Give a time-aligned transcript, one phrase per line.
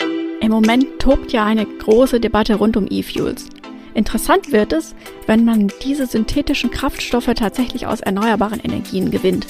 [0.00, 3.46] Im Moment tobt ja eine große Debatte rund um E-Fuels.
[3.94, 4.94] Interessant wird es,
[5.26, 9.46] wenn man diese synthetischen Kraftstoffe tatsächlich aus erneuerbaren Energien gewinnt.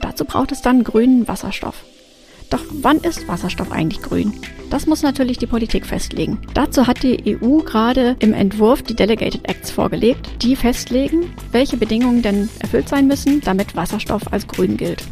[0.00, 1.84] Dazu braucht es dann grünen Wasserstoff.
[2.50, 4.32] Doch wann ist Wasserstoff eigentlich grün?
[4.70, 6.38] Das muss natürlich die Politik festlegen.
[6.54, 12.22] Dazu hat die EU gerade im Entwurf die Delegated Acts vorgelegt, die festlegen, welche Bedingungen
[12.22, 15.02] denn erfüllt sein müssen, damit Wasserstoff als grün gilt.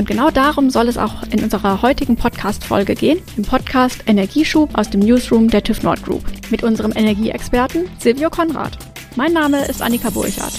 [0.00, 4.88] Und genau darum soll es auch in unserer heutigen Podcast-Folge gehen, im Podcast Energieschub aus
[4.88, 8.78] dem Newsroom der TÜV Nord Group mit unserem Energieexperten Silvio Konrad.
[9.14, 10.54] Mein Name ist Annika Burchardt.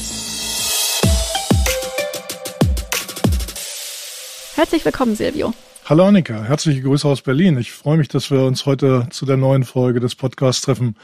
[4.53, 5.55] Herzlich willkommen, Silvio.
[5.85, 7.57] Hallo Annika, herzliche Grüße aus Berlin.
[7.57, 10.95] Ich freue mich, dass wir uns heute zu der neuen Folge des Podcasts treffen,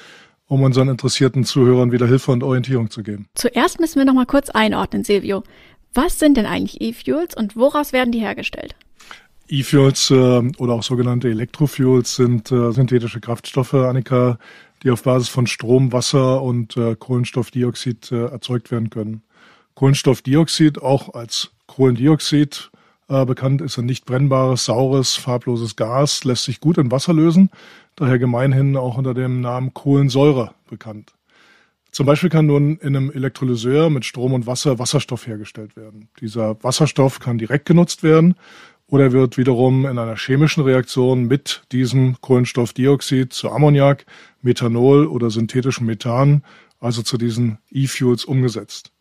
[0.45, 3.30] um unseren interessierten Zuhörern wieder Hilfe und Orientierung zu geben.
[3.33, 5.41] Zuerst müssen wir noch mal kurz einordnen, Silvio.
[5.93, 8.75] Was sind denn eigentlich E-Fuels und woraus werden die hergestellt?
[9.49, 14.38] E-Fuels äh, oder auch sogenannte Elektrofuels sind äh, synthetische Kraftstoffe, Annika,
[14.83, 19.23] die auf Basis von Strom, Wasser und äh, Kohlenstoffdioxid äh, erzeugt werden können.
[19.75, 22.72] Kohlenstoffdioxid, auch als Kohlendioxid
[23.09, 27.49] äh, bekannt, ist ein nicht brennbares, saures, farbloses Gas, lässt sich gut in Wasser lösen,
[27.95, 31.13] daher gemeinhin auch unter dem Namen Kohlensäure bekannt.
[31.98, 36.09] Zum Beispiel kann nun in einem Elektrolyseur mit Strom und Wasser Wasserstoff hergestellt werden.
[36.22, 38.36] Dieser Wasserstoff kann direkt genutzt werden
[38.86, 44.06] oder wird wiederum in einer chemischen Reaktion mit diesem Kohlenstoffdioxid zu Ammoniak,
[44.44, 46.44] Methanol oder synthetischem Methan,
[46.80, 48.92] also zu diesen E-Fuels umgesetzt.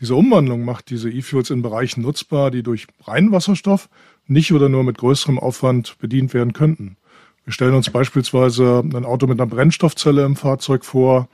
[0.00, 3.90] Diese Umwandlung macht diese E-Fuels in Bereichen nutzbar, die durch reinen Wasserstoff
[4.26, 6.96] nicht oder nur mit größerem Aufwand bedient werden könnten.
[7.44, 11.28] Wir stellen uns beispielsweise ein Auto mit einer Brennstoffzelle im Fahrzeug vor.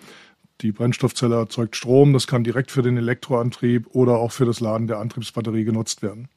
[0.61, 4.87] Die Brennstoffzelle erzeugt Strom, das kann direkt für den Elektroantrieb oder auch für das Laden
[4.87, 6.29] der Antriebsbatterie genutzt werden.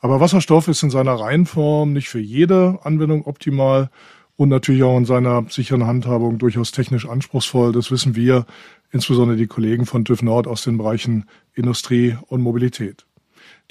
[0.00, 3.90] Aber Wasserstoff ist in seiner Reihenform nicht für jede Anwendung optimal
[4.36, 7.72] und natürlich auch in seiner sicheren Handhabung durchaus technisch anspruchsvoll.
[7.72, 8.46] Das wissen wir,
[8.92, 13.06] insbesondere die Kollegen von TÜV Nord aus den Bereichen Industrie und Mobilität.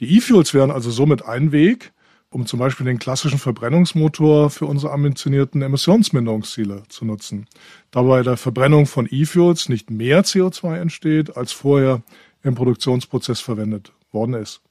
[0.02, 1.94] Die E-Fuels wären also somit ein Weg,
[2.30, 7.48] um zum Beispiel den klassischen Verbrennungsmotor für unsere ambitionierten Emissionsminderungsziele zu nutzen.
[7.92, 12.04] Dabei der Verbrennung von E-Fuels nicht mehr CO2 entsteht, als vorher
[12.44, 14.62] im Produktionsprozess verwendet worden ist.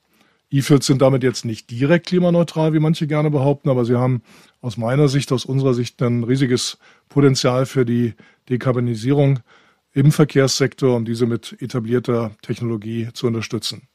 [0.51, 4.23] E-Fuels sind damit jetzt nicht direkt klimaneutral, wie manche gerne behaupten, aber sie haben
[4.61, 6.79] aus meiner Sicht, aus unserer Sicht ein riesiges
[7.09, 8.15] Potenzial für die
[8.49, 9.41] Dekarbonisierung
[9.93, 13.89] im Verkehrssektor, um diese mit etablierter Technologie zu unterstützen.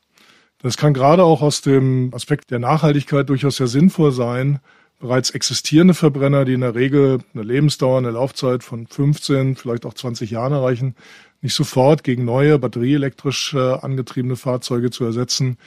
[0.61, 4.59] Das kann gerade auch aus dem Aspekt der Nachhaltigkeit durchaus sehr sinnvoll sein,
[4.99, 9.95] bereits existierende Verbrenner, die in der Regel eine Lebensdauer, eine Laufzeit von 15, vielleicht auch
[9.95, 10.95] 20 Jahren erreichen,
[11.41, 15.57] nicht sofort gegen neue batterieelektrisch äh, angetriebene Fahrzeuge zu ersetzen,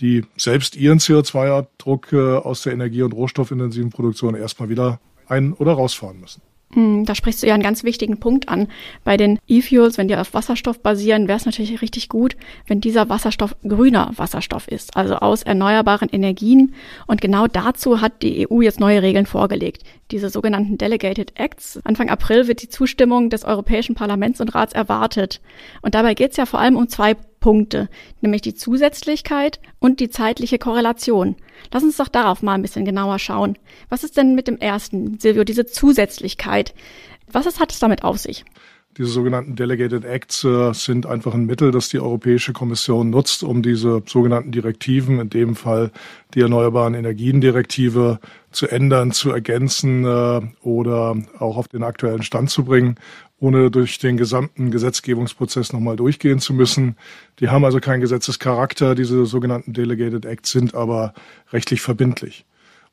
[0.00, 5.72] die selbst ihren CO2-Abdruck äh, aus der energie- und rohstoffintensiven Produktion erstmal wieder ein- oder
[5.72, 6.42] rausfahren müssen.
[6.74, 8.68] Hm, da sprichst du ja einen ganz wichtigen Punkt an.
[9.04, 13.10] Bei den E-Fuels, wenn die auf Wasserstoff basieren, wäre es natürlich richtig gut, wenn dieser
[13.10, 16.74] Wasserstoff grüner Wasserstoff ist, also aus erneuerbaren Energien.
[17.06, 19.82] Und genau dazu hat die EU jetzt neue Regeln vorgelegt.
[20.10, 21.78] Diese sogenannten Delegated Acts.
[21.84, 25.40] Anfang April wird die Zustimmung des Europäischen Parlaments und Rats erwartet.
[25.82, 27.90] Und dabei geht es ja vor allem um zwei Punkte,
[28.22, 31.36] nämlich die Zusätzlichkeit und die zeitliche Korrelation.
[31.70, 33.58] Lass uns doch darauf mal ein bisschen genauer schauen.
[33.90, 36.72] Was ist denn mit dem ersten, Silvio, diese Zusätzlichkeit?
[37.30, 38.46] Was ist, hat es damit auf sich?
[38.98, 43.62] Diese sogenannten Delegated Acts äh, sind einfach ein Mittel, das die Europäische Kommission nutzt, um
[43.62, 45.90] diese sogenannten Direktiven, in dem Fall
[46.34, 48.20] die Erneuerbaren Energien-Direktive,
[48.50, 52.96] zu ändern, zu ergänzen äh, oder auch auf den aktuellen Stand zu bringen,
[53.40, 56.96] ohne durch den gesamten Gesetzgebungsprozess nochmal durchgehen zu müssen.
[57.40, 61.14] Die haben also keinen Gesetzescharakter, diese sogenannten Delegated Acts sind aber
[61.50, 62.44] rechtlich verbindlich.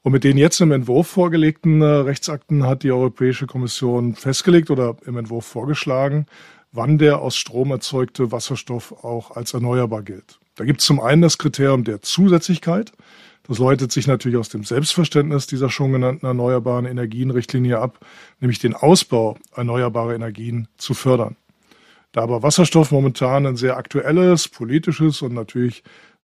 [0.01, 4.95] Und mit den jetzt im Entwurf vorgelegten äh, Rechtsakten hat die Europäische Kommission festgelegt oder
[5.05, 6.25] im Entwurf vorgeschlagen,
[6.71, 10.39] wann der aus Strom erzeugte Wasserstoff auch als erneuerbar gilt.
[10.55, 12.93] Da gibt es zum einen das Kriterium der Zusätzlichkeit.
[13.43, 18.00] Das läutet sich natürlich aus dem Selbstverständnis dieser schon genannten erneuerbaren Energienrichtlinie ab,
[18.39, 21.35] nämlich den Ausbau erneuerbarer Energien zu fördern.
[22.12, 25.83] Da aber Wasserstoff momentan ein sehr aktuelles, politisches und natürlich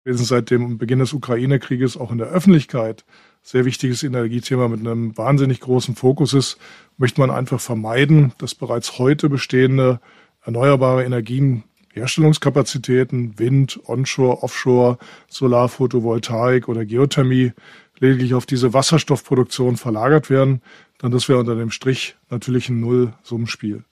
[0.05, 3.05] seit dem Beginn des Ukraine-Krieges auch in der Öffentlichkeit
[3.43, 6.58] sehr wichtiges Energiethema mit einem wahnsinnig großen Fokus ist,
[6.99, 10.00] möchte man einfach vermeiden, dass bereits heute bestehende
[10.44, 14.99] erneuerbare Energien Herstellungskapazitäten, Wind, Onshore, Offshore,
[15.29, 17.52] Solar, Photovoltaik oder Geothermie
[17.99, 20.62] lediglich auf diese Wasserstoffproduktion verlagert werden,
[20.99, 23.85] dann das wäre unter dem Strich natürlich ein Nullsummenspiel.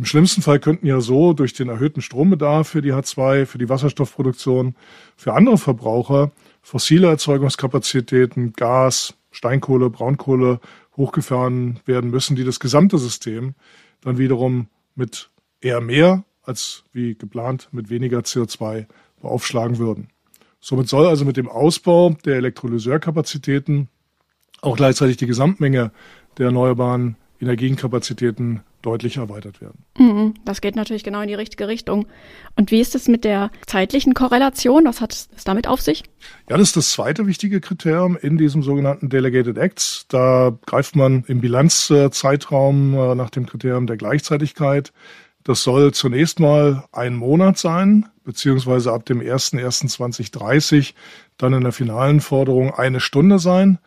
[0.00, 3.68] Im schlimmsten Fall könnten ja so durch den erhöhten Strombedarf für die H2, für die
[3.68, 4.74] Wasserstoffproduktion,
[5.14, 6.32] für andere Verbraucher
[6.62, 10.58] fossile Erzeugungskapazitäten, Gas, Steinkohle, Braunkohle
[10.96, 13.54] hochgefahren werden müssen, die das gesamte System
[14.00, 15.28] dann wiederum mit
[15.60, 18.86] eher mehr als wie geplant mit weniger CO2
[19.20, 20.08] beaufschlagen würden.
[20.60, 23.88] Somit soll also mit dem Ausbau der Elektrolyseurkapazitäten
[24.62, 25.92] auch gleichzeitig die Gesamtmenge
[26.38, 29.84] der erneuerbaren Energienkapazitäten deutlich erweitert werden.
[29.98, 32.06] Mhm, das geht natürlich genau in die richtige Richtung.
[32.56, 34.84] Und wie ist es mit der zeitlichen Korrelation?
[34.84, 36.04] Was hat es damit auf sich?
[36.48, 40.06] Ja, das ist das zweite wichtige Kriterium in diesem sogenannten Delegated Acts.
[40.08, 44.92] Da greift man im Bilanzzeitraum äh, nach dem Kriterium der Gleichzeitigkeit.
[45.44, 50.92] Das soll zunächst mal ein Monat sein, beziehungsweise ab dem 01.01.2030
[51.38, 53.78] dann in der finalen Forderung eine Stunde sein.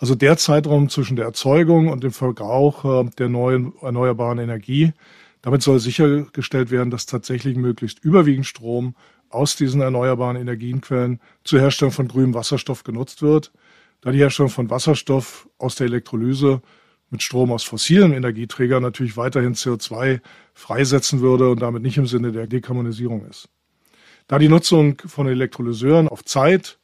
[0.00, 4.94] Also der Zeitraum zwischen der Erzeugung und dem Verbrauch äh, der neuen erneuerbaren Energie.
[5.42, 8.94] Damit soll sichergestellt werden, dass tatsächlich möglichst überwiegend Strom
[9.28, 13.52] aus diesen erneuerbaren Energienquellen zur Herstellung von grünem Wasserstoff genutzt wird.
[14.00, 16.62] Da die Herstellung von Wasserstoff aus der Elektrolyse
[17.10, 20.20] mit Strom aus fossilen Energieträgern natürlich weiterhin CO2
[20.54, 23.50] freisetzen würde und damit nicht im Sinne der Dekarbonisierung ist.
[24.28, 26.79] Da die Nutzung von Elektrolyseuren auf Zeit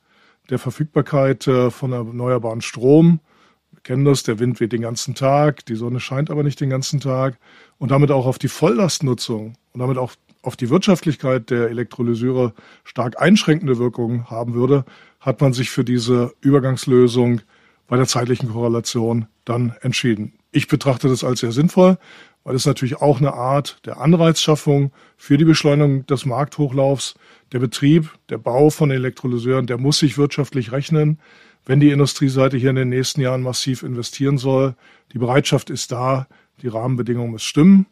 [0.51, 3.21] der Verfügbarkeit äh, von erneuerbaren Strom.
[3.71, 6.71] Wir kennen das, der Wind weht den ganzen Tag, die Sonne scheint aber nicht den
[6.71, 7.39] ganzen Tag.
[7.79, 10.13] Und damit auch auf die Volllastnutzung und damit auch
[10.43, 12.55] auf die Wirtschaftlichkeit der Elektrolyseure
[12.85, 14.85] stark einschränkende Wirkungen haben würde,
[15.21, 17.41] hat man sich für diese Übergangslösung
[17.89, 20.33] bei der zeitlichen Korrelation dann entschieden.
[20.53, 21.99] Ich betrachte das als sehr sinnvoll,
[22.47, 27.17] weil es natürlich auch eine Art der Anreizschaffung für die Beschleunigung des Markthochlaufs
[27.51, 31.19] der Betrieb, der Bau von Elektrolyseuren, der muss sich wirtschaftlich rechnen,
[31.65, 34.77] wenn die Industrieseite hier in den nächsten Jahren massiv investieren soll.
[35.13, 36.29] Die Bereitschaft ist da,
[36.63, 37.87] die Rahmenbedingungen müssen stimmen.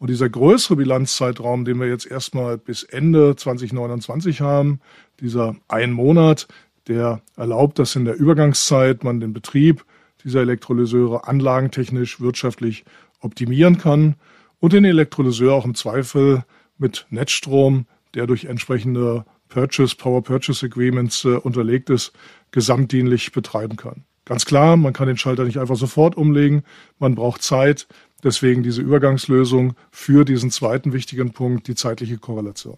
[0.00, 4.80] Und dieser größere Bilanzzeitraum, den wir jetzt erstmal bis Ende 2029 haben,
[5.20, 6.48] dieser ein Monat,
[6.88, 9.84] der erlaubt, dass in der Übergangszeit man den Betrieb
[10.22, 12.84] dieser Elektrolyseure anlagentechnisch wirtschaftlich
[13.20, 14.16] optimieren kann
[14.58, 16.44] und den Elektrolyseur auch im Zweifel
[16.78, 22.12] mit Netzstrom der durch entsprechende Purchase, Power Purchase Agreements äh, unterlegt ist,
[22.50, 24.04] gesamtdienlich betreiben kann.
[24.24, 26.62] Ganz klar, man kann den Schalter nicht einfach sofort umlegen,
[26.98, 27.88] man braucht Zeit.
[28.22, 32.76] Deswegen diese Übergangslösung für diesen zweiten wichtigen Punkt, die zeitliche Korrelation.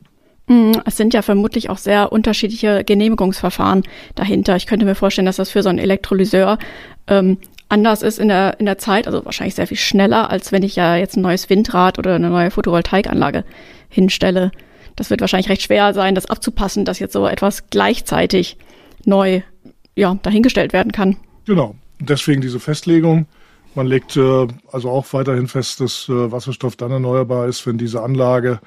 [0.53, 3.83] Mm, es sind ja vermutlich auch sehr unterschiedliche Genehmigungsverfahren
[4.15, 4.57] dahinter.
[4.57, 6.59] Ich könnte mir vorstellen, dass das für so einen Elektrolyseur
[7.07, 7.39] ähm,
[7.69, 10.77] anders ist in der, in der Zeit, also wahrscheinlich sehr viel schneller, als wenn ich
[10.77, 13.45] ja jetzt ein neues Windrad oder eine neue Photovoltaikanlage
[13.89, 14.51] hinstelle
[14.97, 18.57] das wird wahrscheinlich recht schwer sein, das abzupassen, dass jetzt so etwas gleichzeitig
[19.05, 19.43] neu
[19.95, 21.17] ja, dahingestellt werden kann.
[21.47, 21.75] Genau.
[21.99, 23.27] Deswegen diese Festlegung.
[23.75, 28.03] Man legt äh, also auch weiterhin fest, dass äh, Wasserstoff dann erneuerbar ist, wenn diese
[28.03, 28.61] Anlage,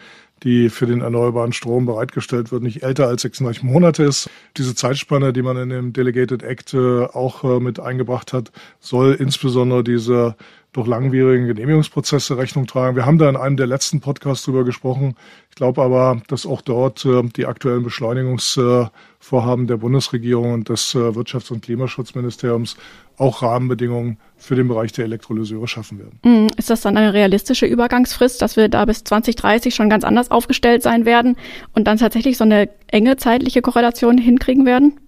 [0.45, 4.29] die für den erneuerbaren Strom bereitgestellt wird, nicht älter als 36 Monate ist.
[4.55, 9.13] Diese Zeitspanne, die man in dem Delegated Act äh, auch äh, mit eingebracht hat, soll
[9.15, 10.35] insbesondere diese
[10.77, 12.95] doch langwierigen Genehmigungsprozesse Rechnung tragen.
[12.95, 15.15] Wir haben da in einem der letzten Podcasts drüber gesprochen.
[15.49, 20.97] Ich glaube aber, dass auch dort äh, die aktuellen Beschleunigungsvorhaben der Bundesregierung und des äh,
[20.97, 22.75] Wirtschafts- und Klimaschutzministeriums
[23.17, 26.19] auch Rahmenbedingungen für den Bereich der Elektrolyseure schaffen werden.
[26.23, 30.31] Mm, ist das dann eine realistische Übergangsfrist, dass wir da bis 2030 schon ganz anders
[30.31, 31.37] aufgestellt sein werden
[31.73, 34.99] und dann tatsächlich so eine enge zeitliche Korrelation hinkriegen werden?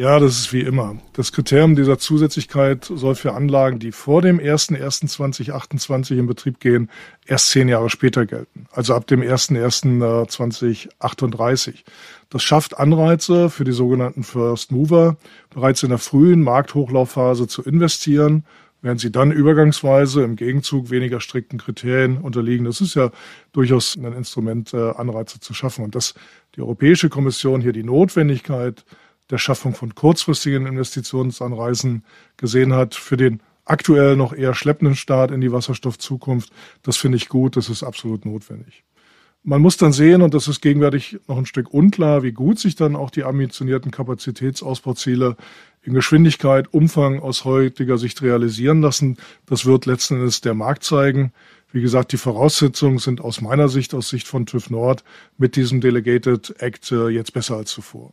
[0.00, 0.96] Ja, das ist wie immer.
[1.12, 6.88] Das Kriterium dieser Zusätzlichkeit soll für Anlagen, die vor dem 01.01.2028 in Betrieb gehen,
[7.26, 8.66] erst zehn Jahre später gelten.
[8.72, 11.84] Also ab dem 01.01.2038.
[12.30, 15.18] Das schafft Anreize für die sogenannten First Mover,
[15.50, 18.46] bereits in der frühen Markthochlaufphase zu investieren,
[18.80, 22.64] während sie dann übergangsweise im Gegenzug weniger strikten Kriterien unterliegen.
[22.64, 23.10] Das ist ja
[23.52, 25.84] durchaus ein Instrument, äh, Anreize zu schaffen.
[25.84, 26.14] Und dass
[26.56, 28.86] die Europäische Kommission hier die Notwendigkeit
[29.30, 32.04] der Schaffung von kurzfristigen Investitionsanreisen
[32.36, 36.52] gesehen hat für den aktuell noch eher schleppenden Start in die Wasserstoffzukunft.
[36.82, 38.84] Das finde ich gut, das ist absolut notwendig.
[39.42, 42.74] Man muss dann sehen, und das ist gegenwärtig noch ein Stück unklar, wie gut sich
[42.74, 45.36] dann auch die ambitionierten Kapazitätsausbauziele
[45.82, 49.16] in Geschwindigkeit, Umfang aus heutiger Sicht realisieren lassen.
[49.46, 51.32] Das wird letzten Endes der Markt zeigen.
[51.72, 55.04] Wie gesagt, die Voraussetzungen sind aus meiner Sicht, aus Sicht von TÜV Nord,
[55.38, 58.12] mit diesem Delegated Act äh, jetzt besser als zuvor.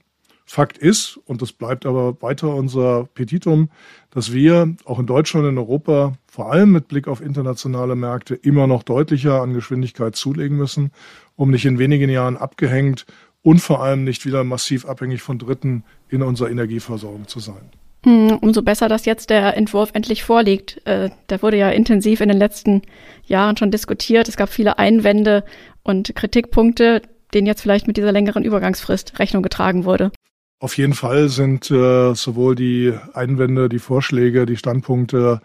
[0.50, 3.70] Fakt ist, und das bleibt aber weiter unser Petitum,
[4.12, 8.66] dass wir auch in Deutschland in Europa vor allem mit Blick auf internationale Märkte immer
[8.66, 10.92] noch deutlicher an Geschwindigkeit zulegen müssen,
[11.36, 13.06] um nicht in wenigen Jahren abgehängt
[13.44, 17.70] und vor allem nicht wieder massiv abhängig von Dritten in unserer Energieversorgung zu sein.
[18.06, 20.82] Hm, umso besser, dass jetzt der Entwurf endlich vorliegt.
[20.86, 22.84] Äh, der wurde ja intensiv in den letzten
[23.26, 24.30] Jahren schon diskutiert.
[24.30, 25.44] Es gab viele Einwände
[25.84, 27.02] und Kritikpunkte,
[27.34, 30.12] denen jetzt vielleicht mit dieser längeren Übergangsfrist Rechnung getragen wurde.
[30.60, 35.40] Auf jeden Fall sind äh, sowohl die Einwände, die Vorschläge, die Standpunkte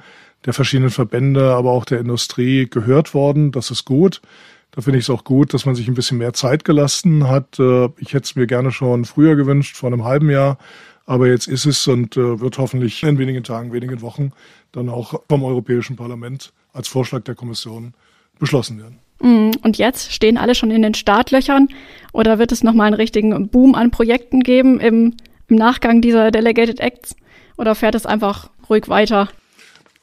[0.47, 3.53] der verschiedenen Verbände, aber auch der Industrie gehört worden.
[3.53, 4.23] Das ist gut.
[4.71, 7.59] Da finde ich es auch gut, dass man sich ein bisschen mehr Zeit gelassen hat.
[7.59, 10.57] Äh, ich hätte es mir gerne schon früher gewünscht, vor einem halben Jahr.
[11.05, 14.33] Aber jetzt ist es und äh, wird hoffentlich in wenigen Tagen, wenigen Wochen
[14.73, 17.93] dann auch vom Europäischen Parlament als Vorschlag der Kommission
[18.39, 19.02] beschlossen werden.
[19.23, 21.69] Mm, und jetzt stehen alle schon in den Startlöchern
[22.13, 25.15] oder wird es nochmal einen richtigen Boom an Projekten geben im,
[25.49, 27.15] im Nachgang dieser Delegated Acts
[27.57, 29.29] oder fährt es einfach ruhig weiter?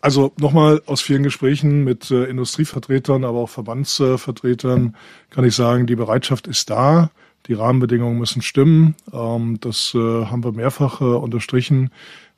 [0.01, 4.95] Also nochmal aus vielen Gesprächen mit äh, Industrievertretern, aber auch Verbandsvertretern
[5.29, 7.11] kann ich sagen, die Bereitschaft ist da.
[7.47, 8.95] Die Rahmenbedingungen müssen stimmen.
[9.11, 11.89] Ähm, das äh, haben wir mehrfach äh, unterstrichen.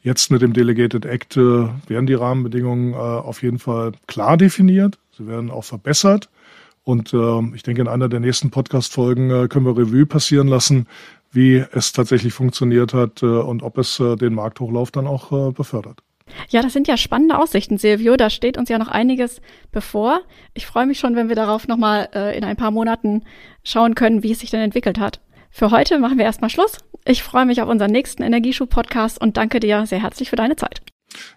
[0.02, 4.98] Jetzt mit dem Delegated Act äh, werden die Rahmenbedingungen äh, auf jeden Fall klar definiert.
[5.16, 6.30] Sie werden auch verbessert.
[6.84, 10.88] Und äh, ich denke, in einer der nächsten Podcast-Folgen können wir Revue passieren lassen,
[11.32, 16.02] wie es tatsächlich funktioniert hat und ob es den Markthochlauf dann auch befördert.
[16.50, 18.16] Ja, das sind ja spannende Aussichten, Silvio.
[18.16, 20.22] Da steht uns ja noch einiges bevor.
[20.54, 23.24] Ich freue mich schon, wenn wir darauf nochmal äh, in ein paar Monaten
[23.64, 25.22] schauen können, wie es sich denn entwickelt hat.
[25.50, 26.78] Für heute machen wir erstmal Schluss.
[27.06, 30.82] Ich freue mich auf unseren nächsten Energieschub-Podcast und danke dir sehr herzlich für deine Zeit.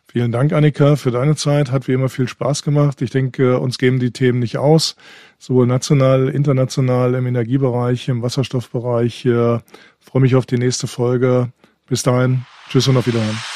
[0.06, 1.72] Vielen Dank, Annika, für deine Zeit.
[1.72, 3.02] Hat wie immer viel Spaß gemacht.
[3.02, 4.96] Ich denke, uns geben die Themen nicht aus,
[5.38, 9.24] sowohl national, international, im Energiebereich, im Wasserstoffbereich.
[9.24, 9.32] Ich
[10.00, 11.50] freue mich auf die nächste Folge.
[11.88, 12.46] Bis dahin.
[12.68, 13.53] Tschüss und auf Wiedersehen.